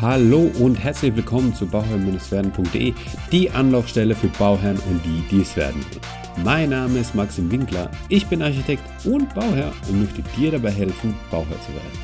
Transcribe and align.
Hallo 0.00 0.50
und 0.58 0.74
herzlich 0.74 1.14
willkommen 1.14 1.54
zu 1.54 1.68
bauherrn-werden.de, 1.68 2.94
die 3.30 3.50
Anlaufstelle 3.50 4.16
für 4.16 4.26
Bauherren 4.26 4.80
und 4.90 5.00
die, 5.04 5.22
die 5.30 5.42
es 5.42 5.56
werden 5.56 5.80
wollen. 5.84 6.44
Mein 6.44 6.70
Name 6.70 6.98
ist 6.98 7.14
Maxim 7.14 7.48
Winkler, 7.48 7.88
ich 8.08 8.26
bin 8.26 8.42
Architekt 8.42 8.82
und 9.06 9.32
Bauherr 9.36 9.72
und 9.88 10.00
möchte 10.00 10.24
dir 10.36 10.50
dabei 10.50 10.72
helfen, 10.72 11.14
Bauherr 11.30 11.60
zu 11.60 11.72
werden. 11.72 11.98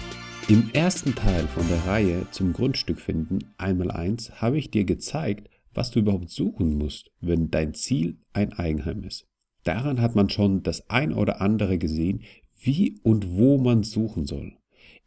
Im 0.48 0.70
ersten 0.72 1.16
Teil 1.16 1.48
von 1.48 1.66
der 1.66 1.84
Reihe 1.84 2.26
zum 2.30 2.52
Grundstück 2.52 3.00
finden, 3.00 3.40
einmal 3.58 3.90
eins, 3.90 4.40
habe 4.40 4.58
ich 4.58 4.70
dir 4.70 4.84
gezeigt, 4.84 5.50
was 5.74 5.90
du 5.90 5.98
überhaupt 5.98 6.30
suchen 6.30 6.78
musst, 6.78 7.10
wenn 7.20 7.50
dein 7.50 7.74
Ziel 7.74 8.18
ein 8.32 8.52
Eigenheim 8.52 9.02
ist. 9.02 9.26
Daran 9.64 10.00
hat 10.00 10.14
man 10.14 10.30
schon 10.30 10.62
das 10.62 10.88
ein 10.90 11.12
oder 11.12 11.40
andere 11.40 11.76
gesehen, 11.76 12.22
wie 12.60 13.00
und 13.02 13.36
wo 13.36 13.58
man 13.58 13.82
suchen 13.82 14.26
soll. 14.26 14.59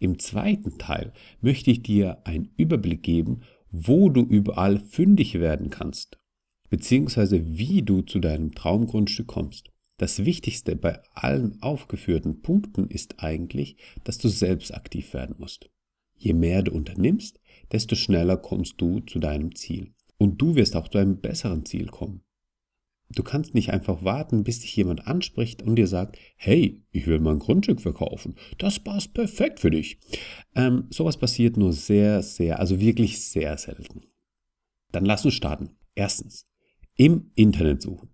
Im 0.03 0.19
zweiten 0.19 0.77
Teil 0.79 1.13
möchte 1.39 1.71
ich 1.71 1.81
dir 1.81 2.27
einen 2.27 2.51
Überblick 2.57 3.03
geben, 3.03 3.43
wo 3.71 4.09
du 4.09 4.19
überall 4.19 4.77
fündig 4.77 5.35
werden 5.35 5.69
kannst, 5.69 6.17
beziehungsweise 6.69 7.57
wie 7.57 7.83
du 7.83 8.01
zu 8.01 8.19
deinem 8.19 8.53
Traumgrundstück 8.53 9.27
kommst. 9.27 9.71
Das 9.95 10.25
Wichtigste 10.25 10.75
bei 10.75 10.99
allen 11.13 11.61
aufgeführten 11.61 12.41
Punkten 12.41 12.89
ist 12.89 13.23
eigentlich, 13.23 13.77
dass 14.03 14.17
du 14.17 14.27
selbst 14.27 14.73
aktiv 14.73 15.13
werden 15.13 15.37
musst. 15.39 15.69
Je 16.17 16.33
mehr 16.33 16.63
du 16.63 16.73
unternimmst, 16.73 17.39
desto 17.71 17.95
schneller 17.95 18.35
kommst 18.35 18.81
du 18.81 18.99
zu 18.99 19.19
deinem 19.19 19.55
Ziel. 19.55 19.93
Und 20.17 20.41
du 20.41 20.55
wirst 20.55 20.75
auch 20.75 20.89
zu 20.89 20.97
einem 20.97 21.21
besseren 21.21 21.63
Ziel 21.65 21.87
kommen. 21.87 22.25
Du 23.09 23.21
kannst 23.21 23.53
nicht 23.53 23.71
einfach 23.71 24.03
warten, 24.03 24.43
bis 24.43 24.61
dich 24.61 24.75
jemand 24.75 25.07
anspricht 25.07 25.61
und 25.61 25.75
dir 25.75 25.87
sagt, 25.87 26.17
hey, 26.35 26.83
ich 26.91 27.05
will 27.05 27.19
mein 27.19 27.39
Grundstück 27.39 27.81
verkaufen. 27.81 28.35
Das 28.57 28.79
passt 28.79 29.13
perfekt 29.13 29.59
für 29.59 29.69
dich. 29.69 29.99
Ähm, 30.55 30.87
sowas 30.89 31.17
passiert 31.17 31.57
nur 31.57 31.73
sehr, 31.73 32.23
sehr, 32.23 32.59
also 32.59 32.79
wirklich 32.79 33.23
sehr 33.23 33.57
selten. 33.57 34.01
Dann 34.91 35.05
lass 35.05 35.25
uns 35.25 35.35
starten. 35.35 35.71
Erstens, 35.95 36.47
im 36.95 37.31
Internet 37.35 37.81
suchen. 37.81 38.09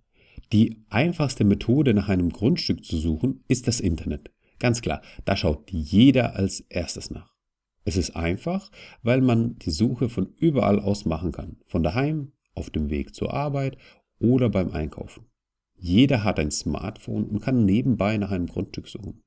Die 0.52 0.84
einfachste 0.90 1.44
Methode 1.44 1.94
nach 1.94 2.10
einem 2.10 2.30
Grundstück 2.30 2.84
zu 2.84 2.98
suchen 2.98 3.44
ist 3.48 3.68
das 3.68 3.80
Internet. 3.80 4.32
Ganz 4.60 4.82
klar, 4.82 5.02
da 5.24 5.38
schaut 5.38 5.72
jeder 5.72 6.36
als 6.36 6.62
erstes 6.62 7.12
nach. 7.12 7.34
Es 7.86 7.96
ist 7.98 8.16
einfach, 8.16 8.72
weil 9.04 9.22
man 9.22 9.56
die 9.60 9.72
Suche 9.72 10.10
von 10.10 10.34
überall 10.38 10.80
aus 10.80 11.06
machen 11.06 11.32
kann. 11.32 11.58
Von 11.66 11.84
daheim, 11.84 12.34
auf 12.56 12.70
dem 12.70 12.90
Weg 12.90 13.16
zur 13.16 13.34
Arbeit 13.34 13.78
oder 14.20 14.50
beim 14.50 14.72
Einkaufen. 14.72 15.26
Jeder 15.76 16.24
hat 16.24 16.40
ein 16.40 16.52
Smartphone 16.52 17.26
und 17.26 17.40
kann 17.42 17.66
nebenbei 17.66 18.18
nach 18.18 18.32
einem 18.32 18.48
Grundstück 18.48 18.88
suchen. 18.88 19.24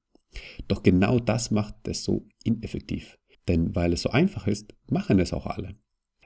Doch 0.69 0.83
genau 0.83 1.19
das 1.19 1.51
macht 1.51 1.89
es 1.89 2.05
so 2.05 2.27
ineffektiv. 2.45 3.19
Denn 3.49 3.75
weil 3.75 3.93
es 3.93 4.03
so 4.03 4.11
einfach 4.11 4.47
ist, 4.47 4.75
machen 4.89 5.19
es 5.19 5.33
auch 5.33 5.47
alle. 5.47 5.75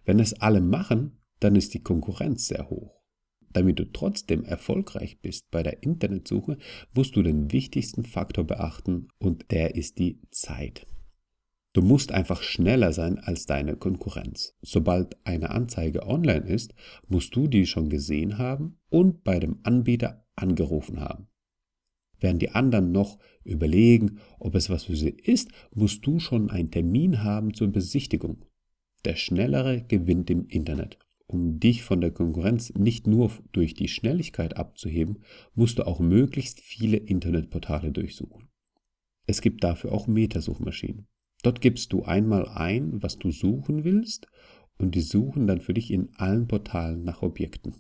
Wenn 0.04 0.20
es 0.20 0.34
alle 0.34 0.60
machen, 0.60 1.18
dann 1.40 1.56
ist 1.56 1.74
die 1.74 1.82
Konkurrenz 1.82 2.48
sehr 2.48 2.68
hoch. 2.68 3.02
Damit 3.50 3.78
du 3.78 3.90
trotzdem 3.90 4.44
erfolgreich 4.44 5.20
bist 5.20 5.50
bei 5.50 5.62
der 5.62 5.82
Internetsuche, 5.82 6.58
musst 6.94 7.16
du 7.16 7.22
den 7.22 7.52
wichtigsten 7.52 8.04
Faktor 8.04 8.44
beachten 8.44 9.08
und 9.18 9.50
der 9.50 9.76
ist 9.76 9.98
die 9.98 10.20
Zeit. 10.30 10.86
Du 11.76 11.82
musst 11.82 12.10
einfach 12.10 12.42
schneller 12.42 12.94
sein 12.94 13.18
als 13.18 13.44
deine 13.44 13.76
Konkurrenz. 13.76 14.56
Sobald 14.62 15.14
eine 15.26 15.50
Anzeige 15.50 16.06
online 16.06 16.46
ist, 16.46 16.72
musst 17.06 17.36
du 17.36 17.48
die 17.48 17.66
schon 17.66 17.90
gesehen 17.90 18.38
haben 18.38 18.78
und 18.88 19.24
bei 19.24 19.38
dem 19.38 19.58
Anbieter 19.62 20.24
angerufen 20.36 21.00
haben. 21.00 21.28
Während 22.18 22.40
die 22.40 22.52
anderen 22.52 22.92
noch 22.92 23.18
überlegen, 23.44 24.20
ob 24.38 24.54
es 24.54 24.70
was 24.70 24.84
für 24.84 24.96
sie 24.96 25.10
ist, 25.10 25.50
musst 25.74 26.06
du 26.06 26.18
schon 26.18 26.48
einen 26.48 26.70
Termin 26.70 27.22
haben 27.22 27.52
zur 27.52 27.68
Besichtigung. 27.68 28.46
Der 29.04 29.16
Schnellere 29.16 29.82
gewinnt 29.82 30.30
im 30.30 30.46
Internet. 30.46 30.98
Um 31.26 31.60
dich 31.60 31.82
von 31.82 32.00
der 32.00 32.10
Konkurrenz 32.10 32.72
nicht 32.72 33.06
nur 33.06 33.32
durch 33.52 33.74
die 33.74 33.88
Schnelligkeit 33.88 34.56
abzuheben, 34.56 35.18
musst 35.54 35.78
du 35.78 35.86
auch 35.86 36.00
möglichst 36.00 36.58
viele 36.58 36.96
Internetportale 36.96 37.92
durchsuchen. 37.92 38.48
Es 39.26 39.42
gibt 39.42 39.62
dafür 39.62 39.92
auch 39.92 40.06
Metasuchmaschinen. 40.06 41.06
Dort 41.46 41.60
gibst 41.60 41.92
du 41.92 42.02
einmal 42.02 42.48
ein, 42.48 43.00
was 43.04 43.20
du 43.20 43.30
suchen 43.30 43.84
willst, 43.84 44.26
und 44.78 44.96
die 44.96 45.00
suchen 45.00 45.46
dann 45.46 45.60
für 45.60 45.74
dich 45.74 45.92
in 45.92 46.08
allen 46.16 46.48
Portalen 46.48 47.04
nach 47.04 47.22
Objekten. 47.22 47.76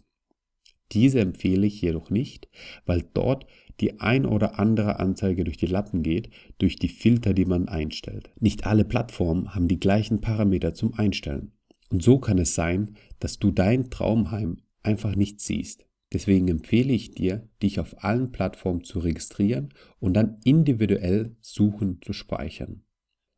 Diese 0.92 1.18
empfehle 1.18 1.66
ich 1.66 1.82
jedoch 1.82 2.08
nicht, 2.08 2.48
weil 2.84 3.02
dort 3.12 3.44
die 3.80 3.98
ein 3.98 4.24
oder 4.24 4.60
andere 4.60 5.00
Anzeige 5.00 5.42
durch 5.42 5.56
die 5.56 5.66
Lappen 5.66 6.04
geht, 6.04 6.30
durch 6.58 6.76
die 6.76 6.86
Filter, 6.86 7.34
die 7.34 7.44
man 7.44 7.66
einstellt. 7.66 8.30
Nicht 8.38 8.66
alle 8.66 8.84
Plattformen 8.84 9.52
haben 9.52 9.66
die 9.66 9.80
gleichen 9.80 10.20
Parameter 10.20 10.72
zum 10.72 10.94
Einstellen. 10.94 11.50
Und 11.90 12.04
so 12.04 12.20
kann 12.20 12.38
es 12.38 12.54
sein, 12.54 12.94
dass 13.18 13.40
du 13.40 13.50
dein 13.50 13.90
Traumheim 13.90 14.58
einfach 14.84 15.16
nicht 15.16 15.40
siehst. 15.40 15.84
Deswegen 16.12 16.46
empfehle 16.46 16.92
ich 16.92 17.16
dir, 17.16 17.48
dich 17.64 17.80
auf 17.80 18.04
allen 18.04 18.30
Plattformen 18.30 18.84
zu 18.84 19.00
registrieren 19.00 19.70
und 19.98 20.14
dann 20.14 20.38
individuell 20.44 21.34
suchen 21.40 21.98
zu 22.00 22.12
speichern 22.12 22.85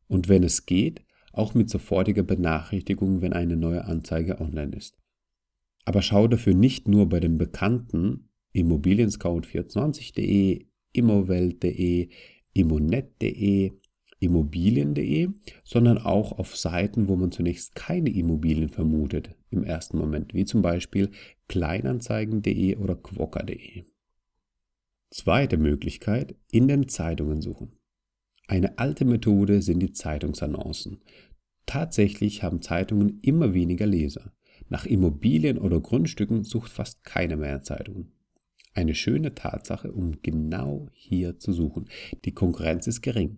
und 0.08 0.28
wenn 0.28 0.42
es 0.42 0.66
geht, 0.66 1.02
auch 1.32 1.54
mit 1.54 1.70
sofortiger 1.70 2.22
Benachrichtigung, 2.22 3.22
wenn 3.22 3.32
eine 3.32 3.56
neue 3.56 3.84
Anzeige 3.84 4.40
online 4.40 4.76
ist. 4.76 4.98
Aber 5.84 6.02
schau 6.02 6.26
dafür 6.26 6.54
nicht 6.54 6.88
nur 6.88 7.08
bei 7.08 7.20
den 7.20 7.38
bekannten 7.38 8.30
Immobilienscout24.de, 8.54 10.66
immowelt.de, 10.92 12.08
immonet.de, 12.54 13.72
immobilien.de, 14.20 15.28
sondern 15.64 15.98
auch 15.98 16.32
auf 16.32 16.56
Seiten, 16.56 17.08
wo 17.08 17.16
man 17.16 17.30
zunächst 17.30 17.74
keine 17.74 18.10
Immobilien 18.10 18.68
vermutet 18.68 19.34
im 19.50 19.62
ersten 19.62 19.98
Moment, 19.98 20.34
wie 20.34 20.44
zum 20.44 20.60
Beispiel 20.60 21.10
kleinanzeigen.de 21.46 22.76
oder 22.76 22.96
quokka.de. 22.96 23.84
Zweite 25.10 25.56
Möglichkeit, 25.56 26.34
in 26.50 26.68
den 26.68 26.88
Zeitungen 26.88 27.40
suchen. 27.40 27.77
Eine 28.48 28.78
alte 28.78 29.04
Methode 29.04 29.60
sind 29.60 29.80
die 29.80 29.92
Zeitungsannoncen. 29.92 31.02
Tatsächlich 31.66 32.42
haben 32.42 32.62
Zeitungen 32.62 33.20
immer 33.20 33.52
weniger 33.52 33.84
Leser. 33.84 34.32
Nach 34.70 34.86
Immobilien 34.86 35.58
oder 35.58 35.80
Grundstücken 35.80 36.44
sucht 36.44 36.72
fast 36.72 37.04
keiner 37.04 37.36
mehr 37.36 37.60
Zeitungen. 37.62 38.10
Eine 38.72 38.94
schöne 38.94 39.34
Tatsache, 39.34 39.92
um 39.92 40.22
genau 40.22 40.88
hier 40.94 41.38
zu 41.38 41.52
suchen. 41.52 41.88
Die 42.24 42.32
Konkurrenz 42.32 42.86
ist 42.86 43.02
gering. 43.02 43.36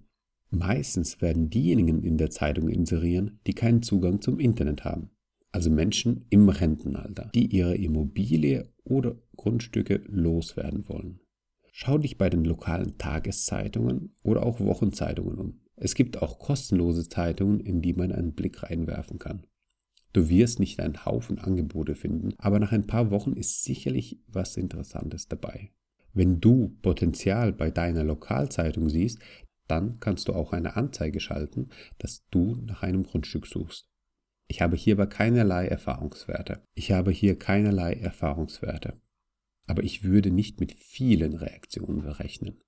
Meistens 0.51 1.21
werden 1.21 1.51
diejenigen 1.51 2.05
in 2.05 2.17
der 2.17 2.31
Zeitung 2.31 2.69
inserieren, 2.69 3.41
die 3.49 3.55
keinen 3.55 3.83
Zugang 3.83 4.21
zum 4.21 4.39
Internet 4.39 4.85
haben. 4.85 5.11
Also 5.51 5.71
Menschen 5.71 6.27
im 6.31 6.49
Rentenalter, 6.49 7.33
die 7.35 7.47
ihre 7.47 7.75
Immobilie 7.75 8.73
oder 8.85 9.17
Grundstücke 9.37 10.03
loswerden 10.07 10.89
wollen. 10.89 11.19
Schau 11.83 11.97
dich 11.97 12.19
bei 12.19 12.29
den 12.29 12.45
lokalen 12.45 12.99
Tageszeitungen 12.99 14.15
oder 14.23 14.45
auch 14.45 14.61
Wochenzeitungen 14.61 15.39
um. 15.39 15.61
Es 15.77 15.95
gibt 15.95 16.21
auch 16.21 16.39
kostenlose 16.39 17.09
Zeitungen, 17.09 17.59
in 17.59 17.81
die 17.81 17.95
man 17.95 18.13
einen 18.13 18.35
Blick 18.35 18.63
reinwerfen 18.63 19.19
kann. 19.19 19.47
Du 20.13 20.29
wirst 20.29 20.61
nicht 20.61 20.79
einen 20.79 21.07
Haufen 21.07 21.39
Angebote 21.39 21.95
finden, 21.95 22.35
aber 22.37 22.59
nach 22.59 22.73
ein 22.73 22.87
paar 22.87 23.11
Wochen 23.11 23.33
ist 23.33 23.65
sicherlich 23.65 24.21
was 24.27 24.59
Interessantes 24.59 25.27
dabei. 25.29 25.71
Wenn 26.13 26.39
du 26.39 26.77
Potenzial 26.83 27.55
bei 27.55 27.71
deiner 27.71 28.05
Lokalzeitung 28.05 28.91
siehst, 28.91 29.19
dann 29.67 30.01
kannst 30.01 30.29
du 30.29 30.35
auch 30.35 30.53
eine 30.53 30.77
Anzeige 30.77 31.19
schalten, 31.19 31.71
dass 31.97 32.27
du 32.31 32.57
nach 32.57 32.83
einem 32.83 33.05
Grundstück 33.05 33.47
suchst. 33.47 33.89
Ich 34.49 34.61
habe 34.61 34.77
hierbei 34.77 35.07
keinerlei 35.07 35.67
Erfahrungswerte. 35.69 36.61
Ich 36.75 36.93
habe 36.93 37.11
hier 37.11 37.39
keinerlei 37.39 37.95
Erfahrungswerte 37.95 39.01
aber 39.71 39.85
ich 39.85 40.03
würde 40.03 40.33
nicht 40.33 40.59
mit 40.59 40.73
vielen 40.73 41.35
Reaktionen 41.35 42.03
berechnen. 42.03 42.61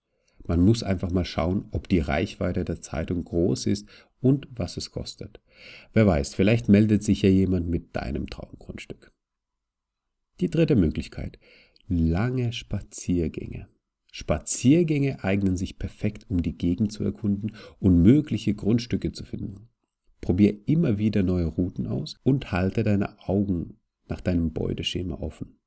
Man 0.47 0.61
muss 0.61 0.85
einfach 0.85 1.11
mal 1.11 1.25
schauen, 1.25 1.67
ob 1.73 1.89
die 1.89 1.99
Reichweite 1.99 2.65
der 2.65 2.81
Zeitung 2.81 3.25
groß 3.25 3.67
ist 3.67 3.89
und 4.21 4.47
was 4.55 4.77
es 4.77 4.93
kostet. 4.93 5.41
Wer 5.93 6.07
weiß, 6.07 6.37
vielleicht 6.37 6.69
meldet 6.69 7.03
sich 7.03 7.22
ja 7.22 7.28
jemand 7.28 7.69
mit 7.69 7.97
deinem 7.97 8.28
Traumgrundstück. 8.28 9.13
Die 10.41 10.49
dritte 10.49 10.77
Möglichkeit. 10.77 11.41
Lange 11.89 12.53
Spaziergänge. 12.53 13.66
Spaziergänge 14.13 15.25
eignen 15.25 15.57
sich 15.57 15.78
perfekt, 15.81 16.27
um 16.28 16.41
die 16.41 16.57
Gegend 16.57 16.93
zu 16.93 17.03
erkunden 17.03 17.57
und 17.81 18.01
mögliche 18.01 18.55
Grundstücke 18.55 19.10
zu 19.10 19.25
finden. 19.25 19.69
Probier 20.21 20.57
immer 20.69 20.98
wieder 20.98 21.25
neue 21.25 21.47
Routen 21.47 21.89
aus 21.89 22.15
und 22.22 22.53
halte 22.53 22.84
deine 22.84 23.19
Augen 23.28 23.81
nach 24.07 24.21
deinem 24.21 24.53
Beuteschema 24.53 25.16
offen. 25.16 25.59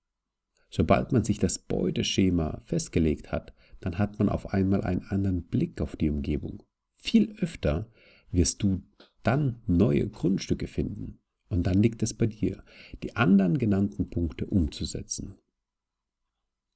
Sobald 0.75 1.13
man 1.13 1.23
sich 1.23 1.39
das 1.39 1.57
Beuteschema 1.57 2.61
festgelegt 2.65 3.31
hat, 3.31 3.53
dann 3.79 3.97
hat 3.97 4.19
man 4.19 4.27
auf 4.27 4.51
einmal 4.51 4.81
einen 4.81 5.03
anderen 5.03 5.43
Blick 5.43 5.79
auf 5.79 5.95
die 5.95 6.09
Umgebung. 6.09 6.63
Viel 6.97 7.33
öfter 7.39 7.89
wirst 8.29 8.61
du 8.61 8.83
dann 9.23 9.61
neue 9.67 10.09
Grundstücke 10.09 10.67
finden. 10.67 11.21
Und 11.47 11.65
dann 11.65 11.81
liegt 11.81 12.03
es 12.03 12.13
bei 12.13 12.27
dir, 12.27 12.61
die 13.03 13.15
anderen 13.15 13.57
genannten 13.57 14.09
Punkte 14.09 14.47
umzusetzen. 14.47 15.35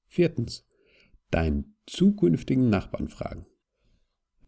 Viertens. 0.07 0.66
Deinen 1.30 1.75
zukünftigen 1.86 2.69
Nachbarn 2.69 3.10
fragen. 3.10 3.48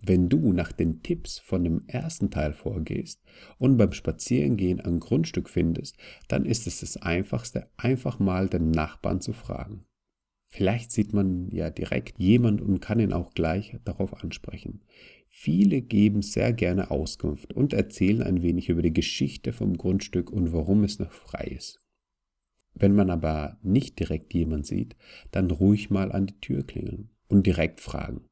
Wenn 0.03 0.29
du 0.29 0.51
nach 0.51 0.71
den 0.71 1.03
Tipps 1.03 1.37
von 1.37 1.63
dem 1.63 1.83
ersten 1.87 2.31
Teil 2.31 2.53
vorgehst 2.53 3.21
und 3.59 3.77
beim 3.77 3.91
Spazierengehen 3.91 4.79
ein 4.79 4.99
Grundstück 4.99 5.47
findest, 5.47 5.95
dann 6.27 6.45
ist 6.45 6.65
es 6.65 6.79
das 6.79 6.97
Einfachste, 6.97 7.67
einfach 7.77 8.17
mal 8.17 8.49
den 8.49 8.71
Nachbarn 8.71 9.21
zu 9.21 9.33
fragen. 9.33 9.85
Vielleicht 10.47 10.91
sieht 10.91 11.13
man 11.13 11.49
ja 11.51 11.69
direkt 11.69 12.19
jemand 12.19 12.61
und 12.61 12.81
kann 12.81 12.99
ihn 12.99 13.13
auch 13.13 13.33
gleich 13.33 13.77
darauf 13.85 14.21
ansprechen. 14.21 14.81
Viele 15.29 15.81
geben 15.81 16.21
sehr 16.21 16.51
gerne 16.51 16.91
Auskunft 16.91 17.53
und 17.53 17.71
erzählen 17.71 18.21
ein 18.21 18.41
wenig 18.41 18.67
über 18.67 18.81
die 18.81 18.91
Geschichte 18.91 19.53
vom 19.53 19.77
Grundstück 19.77 20.29
und 20.29 20.51
warum 20.51 20.83
es 20.83 20.99
noch 20.99 21.11
frei 21.11 21.45
ist. 21.55 21.79
Wenn 22.73 22.95
man 22.95 23.09
aber 23.09 23.57
nicht 23.61 23.99
direkt 23.99 24.33
jemand 24.33 24.65
sieht, 24.65 24.95
dann 25.31 25.51
ruhig 25.51 25.89
mal 25.89 26.11
an 26.11 26.27
die 26.27 26.39
Tür 26.39 26.63
klingeln 26.63 27.11
und 27.27 27.45
direkt 27.47 27.79
fragen. 27.79 28.25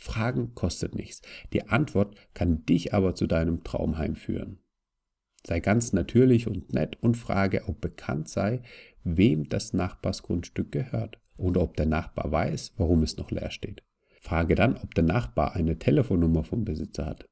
Fragen 0.00 0.54
kostet 0.54 0.94
nichts. 0.94 1.20
Die 1.52 1.68
Antwort 1.68 2.16
kann 2.32 2.64
dich 2.64 2.94
aber 2.94 3.14
zu 3.14 3.26
deinem 3.26 3.62
Traumheim 3.62 4.16
führen. 4.16 4.58
Sei 5.46 5.60
ganz 5.60 5.92
natürlich 5.92 6.46
und 6.46 6.72
nett 6.72 6.96
und 7.02 7.16
frage, 7.16 7.68
ob 7.68 7.80
bekannt 7.80 8.28
sei, 8.28 8.62
wem 9.04 9.48
das 9.48 9.74
Nachbarsgrundstück 9.74 10.72
gehört 10.72 11.20
oder 11.36 11.60
ob 11.62 11.76
der 11.76 11.86
Nachbar 11.86 12.32
weiß, 12.32 12.74
warum 12.76 13.02
es 13.02 13.18
noch 13.18 13.30
leer 13.30 13.50
steht. 13.50 13.82
Frage 14.20 14.54
dann, 14.54 14.76
ob 14.76 14.94
der 14.94 15.04
Nachbar 15.04 15.54
eine 15.54 15.78
Telefonnummer 15.78 16.44
vom 16.44 16.64
Besitzer 16.64 17.06
hat. 17.06 17.26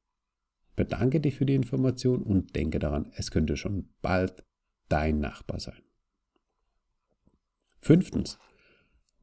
Bedanke 0.76 1.20
dich 1.20 1.36
für 1.36 1.46
die 1.46 1.54
Information 1.54 2.22
und 2.22 2.54
denke 2.54 2.78
daran, 2.78 3.10
es 3.16 3.30
könnte 3.30 3.56
schon 3.56 3.88
bald 4.00 4.44
dein 4.88 5.20
Nachbar 5.20 5.58
sein. 5.58 5.82
Fünftens, 7.80 8.38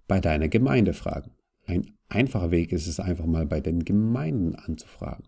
bei 0.07 0.19
deiner 0.19 0.47
Gemeinde 0.47 0.93
fragen. 0.93 1.31
Ein 1.65 1.95
einfacher 2.09 2.51
Weg 2.51 2.71
ist 2.71 2.87
es 2.87 2.99
einfach 2.99 3.25
mal 3.25 3.45
bei 3.45 3.59
den 3.59 3.83
Gemeinden 3.83 4.55
anzufragen, 4.55 5.27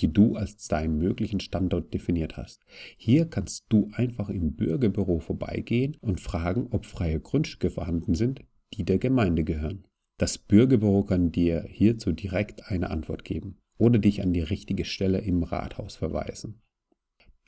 die 0.00 0.12
du 0.12 0.34
als 0.34 0.66
deinen 0.66 0.98
möglichen 0.98 1.40
Standort 1.40 1.94
definiert 1.94 2.36
hast. 2.36 2.60
Hier 2.96 3.26
kannst 3.26 3.66
du 3.68 3.88
einfach 3.92 4.28
im 4.28 4.54
Bürgerbüro 4.56 5.20
vorbeigehen 5.20 5.96
und 6.00 6.20
fragen, 6.20 6.66
ob 6.70 6.84
freie 6.86 7.20
Grundstücke 7.20 7.70
vorhanden 7.70 8.14
sind, 8.14 8.44
die 8.74 8.84
der 8.84 8.98
Gemeinde 8.98 9.44
gehören. 9.44 9.86
Das 10.18 10.38
Bürgerbüro 10.38 11.04
kann 11.04 11.30
dir 11.30 11.64
hierzu 11.68 12.12
direkt 12.12 12.70
eine 12.70 12.90
Antwort 12.90 13.24
geben 13.24 13.58
oder 13.78 13.98
dich 13.98 14.22
an 14.22 14.32
die 14.32 14.40
richtige 14.40 14.84
Stelle 14.84 15.18
im 15.18 15.42
Rathaus 15.42 15.96
verweisen. 15.96 16.60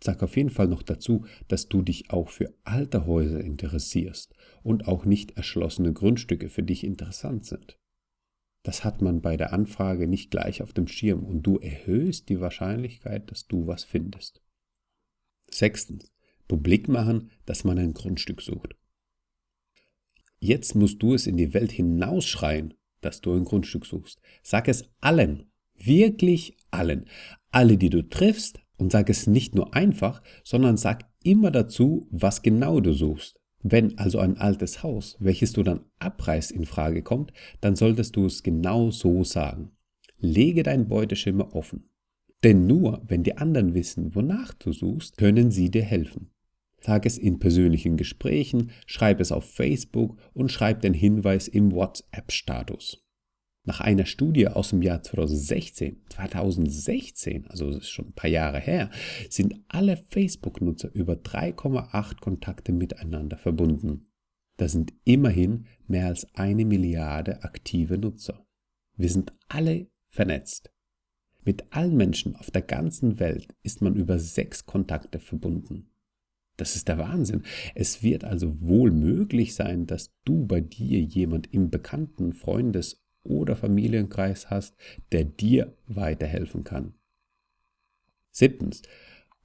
Sag 0.00 0.22
auf 0.22 0.36
jeden 0.36 0.50
Fall 0.50 0.68
noch 0.68 0.82
dazu, 0.82 1.24
dass 1.48 1.68
du 1.68 1.82
dich 1.82 2.10
auch 2.10 2.28
für 2.28 2.52
alte 2.62 3.06
Häuser 3.06 3.40
interessierst 3.40 4.34
und 4.62 4.86
auch 4.86 5.04
nicht 5.04 5.36
erschlossene 5.36 5.92
Grundstücke 5.92 6.48
für 6.48 6.62
dich 6.62 6.84
interessant 6.84 7.46
sind. 7.46 7.78
Das 8.64 8.82
hat 8.82 9.02
man 9.02 9.20
bei 9.20 9.36
der 9.36 9.52
Anfrage 9.52 10.08
nicht 10.08 10.32
gleich 10.32 10.62
auf 10.62 10.72
dem 10.72 10.88
Schirm 10.88 11.22
und 11.22 11.42
du 11.42 11.58
erhöhst 11.58 12.28
die 12.28 12.40
Wahrscheinlichkeit, 12.40 13.30
dass 13.30 13.46
du 13.46 13.68
was 13.68 13.84
findest. 13.84 14.42
Sechstens. 15.48 16.10
Publik 16.48 16.88
machen, 16.88 17.30
dass 17.46 17.64
man 17.64 17.78
ein 17.78 17.94
Grundstück 17.94 18.42
sucht. 18.42 18.74
Jetzt 20.40 20.74
musst 20.74 21.02
du 21.02 21.14
es 21.14 21.26
in 21.26 21.36
die 21.36 21.54
Welt 21.54 21.72
hinausschreien, 21.72 22.74
dass 23.00 23.20
du 23.20 23.32
ein 23.34 23.44
Grundstück 23.44 23.86
suchst. 23.86 24.20
Sag 24.42 24.68
es 24.68 24.90
allen, 25.00 25.50
wirklich 25.74 26.56
allen, 26.70 27.08
alle, 27.50 27.78
die 27.78 27.90
du 27.90 28.02
triffst, 28.02 28.60
und 28.76 28.92
sag 28.92 29.08
es 29.08 29.26
nicht 29.26 29.54
nur 29.54 29.74
einfach, 29.74 30.22
sondern 30.42 30.76
sag 30.76 31.08
immer 31.22 31.50
dazu, 31.50 32.08
was 32.10 32.42
genau 32.42 32.80
du 32.80 32.92
suchst. 32.92 33.40
Wenn 33.66 33.96
also 33.96 34.18
ein 34.18 34.36
altes 34.36 34.82
Haus, 34.82 35.16
welches 35.20 35.54
du 35.54 35.62
dann 35.62 35.86
abreißt, 35.98 36.52
in 36.52 36.66
Frage 36.66 37.02
kommt, 37.02 37.32
dann 37.62 37.76
solltest 37.76 38.14
du 38.14 38.26
es 38.26 38.42
genau 38.42 38.90
so 38.90 39.24
sagen. 39.24 39.70
Lege 40.18 40.62
dein 40.62 40.86
Beuteschimmer 40.86 41.54
offen. 41.54 41.88
Denn 42.44 42.66
nur 42.66 43.02
wenn 43.06 43.22
die 43.22 43.38
anderen 43.38 43.72
wissen, 43.72 44.14
wonach 44.14 44.52
du 44.52 44.74
suchst, 44.74 45.16
können 45.16 45.50
sie 45.50 45.70
dir 45.70 45.82
helfen. 45.82 46.30
Sag 46.78 47.06
es 47.06 47.16
in 47.16 47.38
persönlichen 47.38 47.96
Gesprächen, 47.96 48.70
schreib 48.84 49.18
es 49.18 49.32
auf 49.32 49.50
Facebook 49.50 50.18
und 50.34 50.52
schreib 50.52 50.82
den 50.82 50.92
Hinweis 50.92 51.48
im 51.48 51.72
WhatsApp-Status. 51.72 53.03
Nach 53.66 53.80
einer 53.80 54.04
Studie 54.04 54.46
aus 54.46 54.70
dem 54.70 54.82
Jahr 54.82 55.02
2016, 55.02 56.02
2016, 56.10 57.46
also 57.46 57.68
das 57.68 57.78
ist 57.78 57.88
schon 57.88 58.08
ein 58.08 58.12
paar 58.12 58.28
Jahre 58.28 58.60
her, 58.60 58.90
sind 59.30 59.54
alle 59.68 59.96
Facebook-Nutzer 59.96 60.90
über 60.92 61.14
3,8 61.14 62.20
Kontakte 62.20 62.72
miteinander 62.72 63.38
verbunden. 63.38 64.10
Das 64.58 64.72
sind 64.72 64.92
immerhin 65.04 65.66
mehr 65.86 66.08
als 66.08 66.26
eine 66.34 66.66
Milliarde 66.66 67.42
aktive 67.42 67.96
Nutzer. 67.96 68.46
Wir 68.96 69.08
sind 69.08 69.32
alle 69.48 69.86
vernetzt. 70.08 70.70
Mit 71.42 71.64
allen 71.70 71.96
Menschen 71.96 72.36
auf 72.36 72.50
der 72.50 72.62
ganzen 72.62 73.18
Welt 73.18 73.54
ist 73.62 73.80
man 73.80 73.96
über 73.96 74.18
sechs 74.18 74.66
Kontakte 74.66 75.20
verbunden. 75.20 75.90
Das 76.56 76.76
ist 76.76 76.86
der 76.86 76.98
Wahnsinn. 76.98 77.42
Es 77.74 78.02
wird 78.02 78.24
also 78.24 78.60
wohl 78.60 78.90
möglich 78.92 79.54
sein, 79.54 79.86
dass 79.86 80.14
du 80.24 80.46
bei 80.46 80.60
dir 80.60 81.00
jemand 81.00 81.52
im 81.52 81.70
Bekannten, 81.70 82.32
Freundes- 82.32 83.03
oder 83.24 83.56
Familienkreis 83.56 84.50
hast, 84.50 84.76
der 85.12 85.24
dir 85.24 85.76
weiterhelfen 85.86 86.62
kann. 86.62 86.94
Siebtens, 88.30 88.82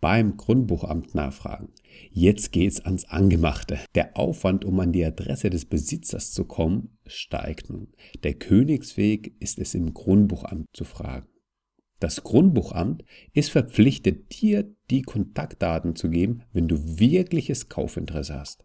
beim 0.02 0.38
Grundbuchamt 0.38 1.14
nachfragen. 1.14 1.70
Jetzt 2.12 2.52
geht's 2.52 2.80
ans 2.82 3.06
Angemachte. 3.06 3.80
Der 3.96 4.18
Aufwand, 4.18 4.64
um 4.64 4.80
an 4.80 4.94
die 4.94 5.04
Adresse 5.04 5.50
des 5.50 5.66
Besitzers 5.66 6.32
zu 6.32 6.46
kommen, 6.46 6.98
steigt 7.06 7.70
nun. 7.70 7.90
Der 8.24 8.34
Königsweg 8.34 9.36
ist 9.40 9.60
es 9.60 9.74
im 9.74 9.94
Grundbuchamt 9.94 10.68
zu 10.74 10.86
fragen. 10.86 11.28
Das 12.00 12.24
Grundbuchamt 12.24 13.04
ist 13.34 13.52
verpflichtet, 13.52 14.42
dir 14.42 14.74
die 14.90 15.02
Kontaktdaten 15.02 15.96
zu 15.98 16.10
geben, 16.10 16.44
wenn 16.54 16.70
du 16.70 16.78
wirkliches 17.00 17.68
Kaufinteresse 17.68 18.40
hast. 18.40 18.64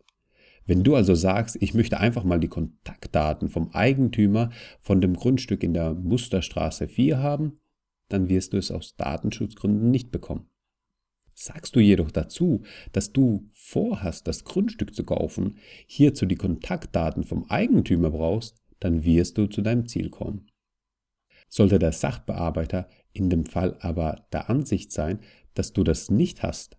Wenn 0.67 0.83
du 0.83 0.95
also 0.95 1.15
sagst, 1.15 1.57
ich 1.61 1.75
möchte 1.75 2.01
einfach 2.01 2.25
mal 2.25 2.41
die 2.41 2.49
Kontaktdaten 2.49 3.49
vom 3.49 3.71
Eigentümer 3.73 4.51
von 4.81 5.01
dem 5.01 5.15
Grundstück 5.15 5.63
in 5.63 5.75
der 5.75 5.95
Musterstraße 5.95 6.89
4 6.89 7.19
haben, 7.19 7.61
dann 8.09 8.29
wirst 8.29 8.53
du 8.53 8.57
es 8.57 8.71
aus 8.71 8.97
Datenschutzgründen 8.97 9.91
nicht 9.91 10.11
bekommen. 10.11 10.49
Sagst 11.35 11.75
du 11.75 11.81
jedoch 11.81 12.11
dazu, 12.11 12.63
dass 12.93 13.13
du 13.13 13.51
vorhast, 13.53 14.29
das 14.29 14.45
Grundstück 14.45 14.95
zu 14.95 15.05
kaufen, 15.05 15.59
hierzu 15.87 16.27
die 16.27 16.37
Kontaktdaten 16.37 17.25
vom 17.25 17.51
Eigentümer 17.51 18.11
brauchst, 18.11 18.57
dann 18.79 19.05
wirst 19.05 19.37
du 19.37 19.47
zu 19.47 19.61
deinem 19.61 19.87
Ziel 19.87 20.11
kommen. 20.11 20.47
Sollte 21.49 21.79
der 21.79 21.93
Sachbearbeiter 21.93 22.89
in 23.13 23.31
dem 23.31 23.47
Fall 23.47 23.77
aber 23.81 24.27
der 24.33 24.49
Ansicht 24.49 24.93
sein, 24.93 25.21
dass 25.55 25.73
du 25.73 25.85
das 25.85 26.11
nicht 26.11 26.43
hast, 26.43 26.79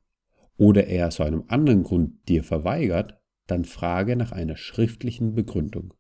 oder 0.58 0.88
er 0.88 1.08
aus 1.08 1.20
einem 1.20 1.44
anderen 1.48 1.84
Grund 1.84 2.28
dir 2.30 2.44
verweigert, 2.44 3.20
dann 3.48 3.66
frage 3.66 4.16
nach 4.16 4.32
einer 4.32 4.58
schriftlichen 4.58 5.34
Begründung. 5.36 5.94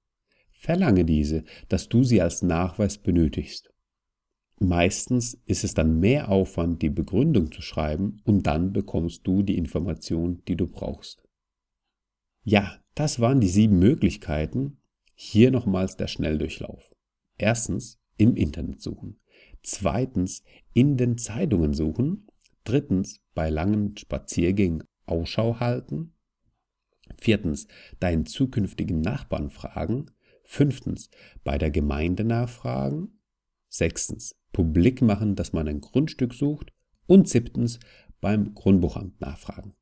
Verlange 0.52 1.06
diese, 1.06 1.44
dass 1.70 1.90
du 1.90 2.04
sie 2.04 2.22
als 2.22 2.42
Nachweis 2.42 2.98
benötigst. 2.98 3.72
Meistens 4.60 5.38
ist 5.46 5.64
es 5.64 5.74
dann 5.74 6.00
mehr 6.00 6.30
Aufwand, 6.30 6.82
die 6.82 6.90
Begründung 6.90 7.52
zu 7.52 7.62
schreiben 7.62 8.22
und 8.24 8.48
dann 8.48 8.72
bekommst 8.72 9.28
du 9.28 9.44
die 9.44 9.58
Information, 9.58 10.42
die 10.48 10.56
du 10.56 10.68
brauchst. 10.68 11.24
Ja, 12.44 12.80
das 12.96 13.20
waren 13.20 13.42
die 13.42 13.50
sieben 13.50 13.80
Möglichkeiten. 13.80 14.78
Hier 15.14 15.52
nochmals 15.52 15.98
der 15.98 16.08
Schnelldurchlauf. 16.08 16.94
Erstens, 17.38 18.00
im 18.18 18.36
Internet 18.36 18.82
suchen. 18.82 19.20
Zweitens, 19.62 20.44
in 20.74 20.96
den 20.96 21.18
Zeitungen 21.18 21.74
suchen. 21.74 22.28
Drittens, 22.64 23.22
bei 23.34 23.50
langen 23.50 23.98
Spaziergängen 23.98 24.84
Ausschau 25.06 25.60
halten. 25.60 26.15
Viertens, 27.20 27.68
deinen 28.00 28.26
zukünftigen 28.26 29.02
Nachbarn 29.02 29.50
fragen. 29.50 30.12
Fünftens, 30.44 31.10
bei 31.44 31.58
der 31.58 31.72
Gemeinde 31.72 32.24
nachfragen. 32.24 33.20
Sechstens, 33.70 34.36
publik 34.52 35.02
machen, 35.02 35.36
dass 35.36 35.54
man 35.54 35.68
ein 35.68 35.82
Grundstück 35.82 36.34
sucht. 36.34 36.72
Und 37.08 37.30
siebtens, 37.30 37.80
beim 38.22 38.56
Grundbuchamt 38.56 39.22
nachfragen. 39.22 39.74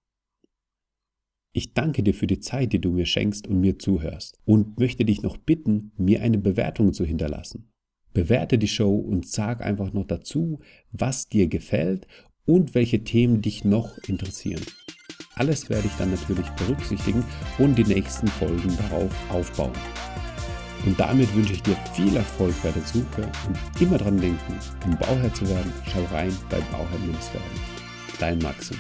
Ich 1.56 1.74
danke 1.74 2.02
dir 2.02 2.16
für 2.16 2.28
die 2.28 2.40
Zeit, 2.40 2.74
die 2.74 2.82
du 2.82 2.92
mir 2.92 3.06
schenkst 3.06 3.48
und 3.48 3.60
mir 3.60 3.78
zuhörst 3.78 4.40
und 4.44 4.80
möchte 4.80 5.06
dich 5.06 5.22
noch 5.22 5.38
bitten, 5.38 5.92
mir 5.98 6.22
eine 6.22 6.40
Bewertung 6.40 6.94
zu 6.94 7.06
hinterlassen. 7.06 7.72
Bewerte 8.12 8.58
die 8.58 8.68
Show 8.68 8.96
und 8.96 9.28
sag 9.28 9.62
einfach 9.62 9.94
noch 9.94 10.06
dazu, 10.06 10.60
was 10.92 11.30
dir 11.30 11.48
gefällt 11.48 12.08
und 12.46 12.74
welche 12.74 13.04
Themen 13.04 13.42
dich 13.42 13.64
noch 13.64 13.98
interessieren. 14.08 14.64
Alles 15.36 15.70
werde 15.70 15.88
ich 15.88 15.96
dann 15.98 16.12
natürlich 16.12 16.48
berücksichtigen 16.52 17.24
und 17.58 17.76
die 17.76 17.84
nächsten 17.84 18.28
Folgen 18.28 18.78
darauf 18.78 19.12
aufbauen. 19.30 19.74
Und 20.86 21.00
damit 21.00 21.34
wünsche 21.34 21.54
ich 21.54 21.64
dir 21.64 21.78
viel 21.94 22.16
Erfolg 22.16 22.54
bei 22.62 22.72
der 22.72 22.84
Suche 22.84 23.30
und 23.48 23.82
immer 23.82 23.98
dran 23.98 24.20
denken, 24.20 24.60
um 24.86 24.98
Bauherr 24.98 25.34
zu 25.34 25.48
werden, 25.48 25.74
schau 25.92 26.04
rein 26.14 26.36
bei 26.50 26.60
Bauherr 26.72 27.00
werden. 27.34 27.60
Dein 28.20 28.40
Maxim. 28.40 28.78